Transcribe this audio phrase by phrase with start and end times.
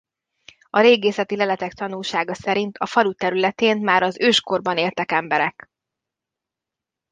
[0.69, 5.67] A régészeti leletek tanúsága szerint a falu területén már az őskorban éltek emberek.